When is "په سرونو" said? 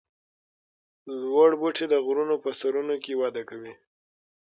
2.43-2.95